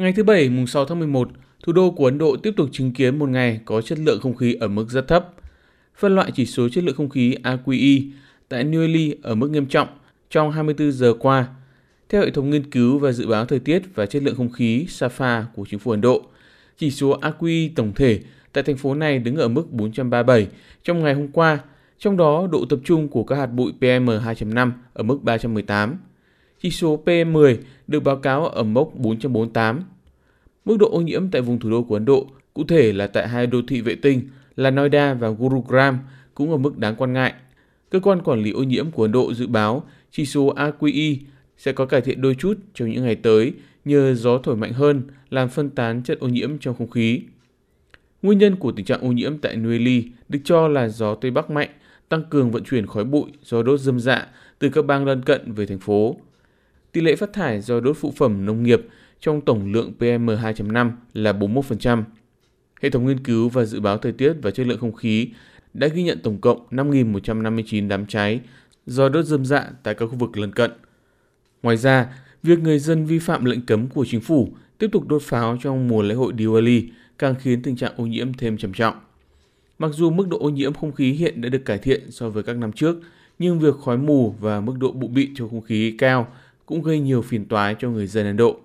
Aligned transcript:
Ngày 0.00 0.12
thứ 0.12 0.24
Bảy, 0.24 0.48
mùng 0.48 0.66
6 0.66 0.84
tháng 0.84 0.98
11, 0.98 1.28
thủ 1.62 1.72
đô 1.72 1.90
của 1.90 2.04
Ấn 2.04 2.18
Độ 2.18 2.36
tiếp 2.36 2.54
tục 2.56 2.68
chứng 2.72 2.92
kiến 2.92 3.18
một 3.18 3.28
ngày 3.28 3.60
có 3.64 3.82
chất 3.82 3.98
lượng 3.98 4.20
không 4.20 4.36
khí 4.36 4.54
ở 4.54 4.68
mức 4.68 4.88
rất 4.88 5.08
thấp. 5.08 5.28
Phân 5.96 6.14
loại 6.14 6.30
chỉ 6.34 6.46
số 6.46 6.68
chất 6.68 6.84
lượng 6.84 6.96
không 6.96 7.08
khí 7.08 7.36
AQI 7.42 8.10
tại 8.48 8.64
New 8.64 8.80
Delhi 8.80 9.14
ở 9.22 9.34
mức 9.34 9.50
nghiêm 9.50 9.66
trọng 9.66 9.88
trong 10.30 10.50
24 10.50 10.92
giờ 10.92 11.14
qua. 11.20 11.48
Theo 12.08 12.22
hệ 12.22 12.30
thống 12.30 12.50
nghiên 12.50 12.70
cứu 12.70 12.98
và 12.98 13.12
dự 13.12 13.26
báo 13.26 13.44
thời 13.44 13.58
tiết 13.58 13.82
và 13.94 14.06
chất 14.06 14.22
lượng 14.22 14.34
không 14.36 14.52
khí 14.52 14.86
SAFA 14.88 15.42
của 15.54 15.64
chính 15.70 15.80
phủ 15.80 15.90
Ấn 15.90 16.00
Độ, 16.00 16.22
chỉ 16.78 16.90
số 16.90 17.20
AQI 17.20 17.70
tổng 17.76 17.92
thể 17.96 18.20
tại 18.52 18.64
thành 18.64 18.76
phố 18.76 18.94
này 18.94 19.18
đứng 19.18 19.36
ở 19.36 19.48
mức 19.48 19.72
437 19.72 20.46
trong 20.82 21.02
ngày 21.02 21.14
hôm 21.14 21.28
qua, 21.28 21.58
trong 21.98 22.16
đó 22.16 22.48
độ 22.52 22.64
tập 22.64 22.78
trung 22.84 23.08
của 23.08 23.24
các 23.24 23.36
hạt 23.36 23.46
bụi 23.46 23.72
PM2.5 23.80 24.70
ở 24.92 25.02
mức 25.02 25.22
318. 25.22 25.96
Chỉ 26.62 26.70
số 26.70 27.02
PM10 27.04 27.56
được 27.86 28.00
báo 28.00 28.16
cáo 28.16 28.46
ở 28.46 28.62
mốc 28.62 28.94
448. 28.94 29.82
Mức 30.64 30.76
độ 30.76 30.90
ô 30.90 31.00
nhiễm 31.00 31.30
tại 31.30 31.42
vùng 31.42 31.58
thủ 31.58 31.70
đô 31.70 31.82
của 31.82 31.94
Ấn 31.94 32.04
Độ, 32.04 32.26
cụ 32.54 32.64
thể 32.64 32.92
là 32.92 33.06
tại 33.06 33.28
hai 33.28 33.46
đô 33.46 33.60
thị 33.68 33.80
vệ 33.80 33.94
tinh 33.94 34.28
là 34.56 34.70
Noida 34.70 35.14
và 35.14 35.30
Gurugram, 35.30 35.98
cũng 36.34 36.50
ở 36.50 36.56
mức 36.56 36.78
đáng 36.78 36.94
quan 36.96 37.12
ngại. 37.12 37.34
Cơ 37.90 38.00
quan 38.00 38.22
quản 38.22 38.42
lý 38.42 38.50
ô 38.50 38.62
nhiễm 38.62 38.90
của 38.90 39.02
Ấn 39.02 39.12
Độ 39.12 39.34
dự 39.34 39.46
báo 39.46 39.84
chỉ 40.10 40.26
số 40.26 40.54
AQI 40.54 41.16
sẽ 41.58 41.72
có 41.72 41.86
cải 41.86 42.00
thiện 42.00 42.20
đôi 42.20 42.34
chút 42.34 42.58
trong 42.74 42.90
những 42.90 43.04
ngày 43.04 43.14
tới 43.14 43.52
nhờ 43.84 44.14
gió 44.14 44.38
thổi 44.38 44.56
mạnh 44.56 44.72
hơn 44.72 45.02
làm 45.30 45.48
phân 45.48 45.70
tán 45.70 46.02
chất 46.02 46.20
ô 46.20 46.28
nhiễm 46.28 46.58
trong 46.58 46.74
không 46.74 46.90
khí. 46.90 47.20
Nguyên 48.22 48.38
nhân 48.38 48.56
của 48.56 48.72
tình 48.72 48.86
trạng 48.86 49.00
ô 49.00 49.12
nhiễm 49.12 49.38
tại 49.38 49.56
New 49.56 49.70
Delhi 49.70 50.04
được 50.28 50.38
cho 50.44 50.68
là 50.68 50.88
gió 50.88 51.14
Tây 51.14 51.30
Bắc 51.30 51.50
mạnh 51.50 51.70
tăng 52.08 52.24
cường 52.30 52.50
vận 52.50 52.64
chuyển 52.64 52.86
khói 52.86 53.04
bụi 53.04 53.30
do 53.42 53.62
đốt 53.62 53.80
dâm 53.80 54.00
dạ 54.00 54.26
từ 54.58 54.68
các 54.68 54.84
bang 54.84 55.04
lân 55.04 55.22
cận 55.22 55.52
về 55.52 55.66
thành 55.66 55.78
phố. 55.78 56.16
Tỷ 56.92 57.00
lệ 57.00 57.16
phát 57.16 57.32
thải 57.32 57.60
do 57.60 57.80
đốt 57.80 57.96
phụ 57.96 58.12
phẩm 58.16 58.46
nông 58.46 58.62
nghiệp 58.62 58.80
trong 59.20 59.40
tổng 59.40 59.72
lượng 59.72 59.92
PM2.5 59.98 60.90
là 61.14 61.32
41%. 61.32 62.02
Hệ 62.80 62.90
thống 62.90 63.06
nghiên 63.06 63.24
cứu 63.24 63.48
và 63.48 63.64
dự 63.64 63.80
báo 63.80 63.98
thời 63.98 64.12
tiết 64.12 64.32
và 64.42 64.50
chất 64.50 64.66
lượng 64.66 64.78
không 64.78 64.94
khí 64.94 65.28
đã 65.74 65.88
ghi 65.88 66.02
nhận 66.02 66.18
tổng 66.22 66.40
cộng 66.40 66.66
5.159 66.70 67.88
đám 67.88 68.06
cháy 68.06 68.40
do 68.86 69.08
đốt 69.08 69.24
dâm 69.24 69.44
dạ 69.44 69.70
tại 69.82 69.94
các 69.94 70.06
khu 70.06 70.16
vực 70.16 70.38
lân 70.38 70.52
cận. 70.52 70.70
Ngoài 71.62 71.76
ra, 71.76 72.06
việc 72.42 72.58
người 72.58 72.78
dân 72.78 73.06
vi 73.06 73.18
phạm 73.18 73.44
lệnh 73.44 73.66
cấm 73.66 73.88
của 73.88 74.04
chính 74.08 74.20
phủ 74.20 74.48
tiếp 74.78 74.88
tục 74.92 75.08
đốt 75.08 75.22
pháo 75.22 75.56
trong 75.62 75.88
mùa 75.88 76.02
lễ 76.02 76.14
hội 76.14 76.32
Diwali 76.32 76.82
càng 77.18 77.34
khiến 77.38 77.62
tình 77.62 77.76
trạng 77.76 77.92
ô 77.96 78.06
nhiễm 78.06 78.32
thêm 78.32 78.56
trầm 78.56 78.72
trọng. 78.72 78.94
Mặc 79.78 79.90
dù 79.94 80.10
mức 80.10 80.28
độ 80.28 80.38
ô 80.38 80.50
nhiễm 80.50 80.74
không 80.74 80.92
khí 80.92 81.12
hiện 81.12 81.40
đã 81.40 81.48
được 81.48 81.64
cải 81.64 81.78
thiện 81.78 82.10
so 82.10 82.28
với 82.28 82.42
các 82.42 82.56
năm 82.56 82.72
trước, 82.72 82.96
nhưng 83.38 83.58
việc 83.58 83.74
khói 83.84 83.98
mù 83.98 84.34
và 84.40 84.60
mức 84.60 84.74
độ 84.78 84.92
bụi 84.92 85.10
mịn 85.10 85.34
trong 85.34 85.50
không 85.50 85.62
khí 85.62 85.94
cao 85.98 86.28
cũng 86.70 86.82
gây 86.82 87.00
nhiều 87.00 87.22
phiền 87.22 87.44
toái 87.44 87.76
cho 87.78 87.90
người 87.90 88.06
dân 88.06 88.26
Ấn 88.26 88.36
Độ. 88.36 88.56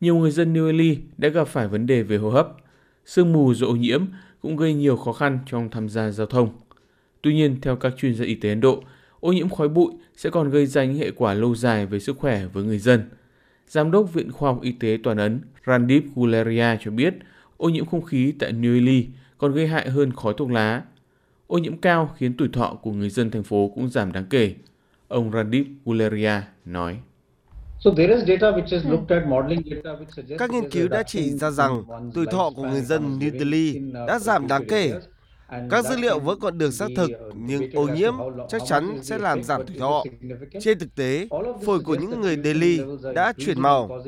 Nhiều 0.00 0.16
người 0.16 0.30
dân 0.30 0.54
New 0.54 0.66
Delhi 0.66 0.98
đã 1.18 1.28
gặp 1.28 1.48
phải 1.48 1.68
vấn 1.68 1.86
đề 1.86 2.02
về 2.02 2.16
hô 2.16 2.30
hấp. 2.30 2.48
Sương 3.04 3.32
mù 3.32 3.54
do 3.54 3.66
ô 3.66 3.76
nhiễm 3.76 4.04
cũng 4.40 4.56
gây 4.56 4.74
nhiều 4.74 4.96
khó 4.96 5.12
khăn 5.12 5.38
trong 5.46 5.70
tham 5.70 5.88
gia 5.88 6.10
giao 6.10 6.26
thông. 6.26 6.50
Tuy 7.22 7.34
nhiên, 7.34 7.56
theo 7.62 7.76
các 7.76 7.92
chuyên 7.96 8.14
gia 8.14 8.24
y 8.24 8.34
tế 8.34 8.48
Ấn 8.48 8.60
Độ, 8.60 8.82
ô 9.20 9.32
nhiễm 9.32 9.48
khói 9.48 9.68
bụi 9.68 9.92
sẽ 10.16 10.30
còn 10.30 10.50
gây 10.50 10.66
ra 10.66 10.84
những 10.84 10.98
hệ 10.98 11.10
quả 11.10 11.34
lâu 11.34 11.54
dài 11.54 11.86
về 11.86 12.00
sức 12.00 12.18
khỏe 12.18 12.46
với 12.46 12.64
người 12.64 12.78
dân. 12.78 13.10
Giám 13.68 13.90
đốc 13.90 14.14
Viện 14.14 14.32
Khoa 14.32 14.50
học 14.50 14.62
Y 14.62 14.72
tế 14.72 14.98
Toàn 15.02 15.16
Ấn 15.16 15.40
Randip 15.66 16.04
Guleria 16.14 16.76
cho 16.80 16.90
biết 16.90 17.14
ô 17.56 17.68
nhiễm 17.68 17.86
không 17.86 18.02
khí 18.02 18.32
tại 18.38 18.52
New 18.52 18.74
Delhi 18.74 19.06
còn 19.38 19.52
gây 19.52 19.66
hại 19.66 19.90
hơn 19.90 20.12
khói 20.12 20.34
thuốc 20.36 20.50
lá. 20.50 20.82
Ô 21.46 21.58
nhiễm 21.58 21.76
cao 21.76 22.14
khiến 22.16 22.34
tuổi 22.38 22.48
thọ 22.52 22.78
của 22.82 22.92
người 22.92 23.10
dân 23.10 23.30
thành 23.30 23.42
phố 23.42 23.72
cũng 23.74 23.88
giảm 23.88 24.12
đáng 24.12 24.26
kể. 24.30 24.54
Ông 25.08 25.32
Randip 25.32 25.66
Guleria 25.84 26.32
nói. 26.64 26.98
Các 30.38 30.50
nghiên 30.50 30.70
cứu 30.70 30.88
đã 30.88 31.02
chỉ 31.02 31.30
ra 31.30 31.50
rằng 31.50 31.82
tuổi 32.14 32.26
thọ 32.30 32.50
của 32.56 32.62
người 32.62 32.80
dân 32.80 33.18
New 33.18 33.38
Delhi 33.38 33.80
đã 34.06 34.18
giảm 34.18 34.46
đáng 34.46 34.64
kể 34.68 34.92
các 35.70 35.84
dữ 35.84 35.96
liệu 35.96 36.18
vẫn 36.18 36.40
còn 36.40 36.58
được 36.58 36.70
xác 36.70 36.88
thực, 36.96 37.10
nhưng 37.34 37.70
ô 37.72 37.88
nhiễm 37.88 38.14
chắc 38.48 38.62
chắn 38.66 38.98
sẽ 39.02 39.18
làm 39.18 39.42
giảm 39.42 39.66
tuổi 39.66 39.76
thọ. 39.78 40.04
Trên 40.60 40.78
thực 40.78 40.94
tế, 40.94 41.28
phổi 41.64 41.80
của 41.80 41.94
những 41.94 42.20
người 42.20 42.38
Delhi 42.44 42.80
đã 43.14 43.32
chuyển 43.38 43.60
màu. 43.60 44.00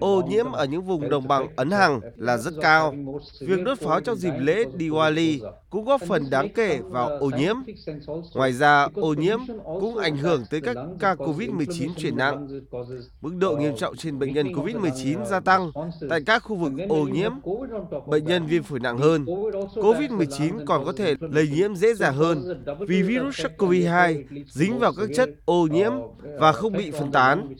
Ô 0.00 0.22
nhiễm 0.28 0.52
ở 0.52 0.64
những 0.64 0.82
vùng 0.82 1.10
đồng 1.10 1.28
bằng 1.28 1.48
Ấn 1.56 1.70
Hằng 1.70 2.00
là 2.16 2.36
rất 2.36 2.54
cao. 2.62 2.94
Việc 3.40 3.62
đốt 3.64 3.78
pháo 3.78 4.00
trong 4.00 4.16
dịp 4.16 4.32
lễ 4.40 4.64
Diwali 4.78 5.50
cũng 5.70 5.84
góp 5.84 6.00
phần 6.08 6.30
đáng 6.30 6.48
kể 6.54 6.80
vào 6.84 7.08
ô 7.08 7.30
nhiễm. 7.38 7.56
Ngoài 8.34 8.52
ra, 8.52 8.88
ô 8.94 9.14
nhiễm 9.14 9.38
cũng 9.64 9.96
ảnh 9.96 10.16
hưởng 10.16 10.44
tới 10.50 10.60
các 10.60 10.76
ca 11.00 11.14
COVID-19 11.14 11.90
chuyển 11.96 12.16
nặng. 12.16 12.48
Mức 13.20 13.32
độ 13.38 13.56
nghiêm 13.56 13.76
trọng 13.76 13.96
trên 13.96 14.18
bệnh 14.18 14.34
nhân 14.34 14.46
COVID-19 14.46 15.24
gia 15.24 15.40
tăng 15.40 15.70
tại 16.10 16.20
các 16.26 16.42
khu 16.42 16.56
vực 16.56 16.72
ô 16.88 17.04
nhiễm. 17.04 17.32
Bệnh 18.06 18.24
nhân 18.24 18.46
viêm 18.46 18.62
phổi 18.62 18.80
nặng 18.80 18.98
hơn. 18.98 19.24
COVID-19 19.74 20.64
còn 20.68 20.84
có 20.84 20.92
thể 20.92 21.14
lây 21.20 21.48
nhiễm 21.48 21.74
dễ 21.74 21.94
dàng 21.94 22.14
hơn 22.14 22.64
vì 22.80 23.02
virus 23.02 23.40
SARS-CoV-2 23.40 24.24
dính 24.46 24.78
vào 24.78 24.92
các 24.96 25.08
chất 25.16 25.30
ô 25.44 25.66
nhiễm 25.66 25.92
và 26.38 26.52
không 26.52 26.72
bị 26.72 26.90
phân 26.90 27.12
tán. 27.12 27.54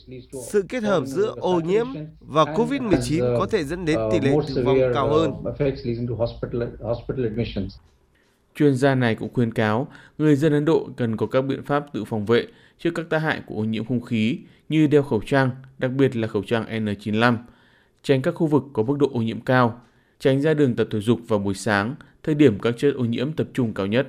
Sự 0.47 0.63
kết 0.69 0.83
hợp 0.83 1.05
giữa 1.05 1.33
ô 1.37 1.59
nhiễm 1.59 1.87
và 2.19 2.43
COVID-19 2.43 3.37
có 3.39 3.45
thể 3.45 3.63
dẫn 3.63 3.85
đến 3.85 3.99
tỷ 4.11 4.19
lệ 4.19 4.35
tử 4.47 4.63
vong 4.65 4.77
cao 4.93 5.09
hơn. 5.09 5.33
Chuyên 8.55 8.75
gia 8.75 8.95
này 8.95 9.15
cũng 9.15 9.33
khuyên 9.33 9.53
cáo 9.53 9.87
người 10.17 10.35
dân 10.35 10.53
Ấn 10.53 10.65
Độ 10.65 10.89
cần 10.97 11.17
có 11.17 11.25
các 11.25 11.41
biện 11.41 11.63
pháp 11.63 11.85
tự 11.93 12.05
phòng 12.05 12.25
vệ 12.25 12.45
trước 12.79 12.91
các 12.95 13.05
tác 13.09 13.19
hại 13.19 13.41
của 13.45 13.55
ô 13.55 13.63
nhiễm 13.63 13.85
không 13.85 14.01
khí 14.01 14.39
như 14.69 14.87
đeo 14.87 15.03
khẩu 15.03 15.21
trang, 15.25 15.49
đặc 15.77 15.91
biệt 15.91 16.15
là 16.15 16.27
khẩu 16.27 16.43
trang 16.43 16.65
N95, 16.69 17.37
tránh 18.03 18.21
các 18.21 18.35
khu 18.35 18.47
vực 18.47 18.63
có 18.73 18.83
mức 18.83 18.97
độ 18.99 19.09
ô 19.13 19.21
nhiễm 19.21 19.41
cao, 19.41 19.81
tránh 20.19 20.41
ra 20.41 20.53
đường 20.53 20.75
tập 20.75 20.87
thể 20.91 20.99
dục 20.99 21.19
vào 21.27 21.39
buổi 21.39 21.53
sáng, 21.53 21.95
thời 22.23 22.35
điểm 22.35 22.59
các 22.59 22.75
chất 22.77 22.91
ô 22.95 23.05
nhiễm 23.05 23.31
tập 23.31 23.47
trung 23.53 23.73
cao 23.73 23.87
nhất. 23.87 24.07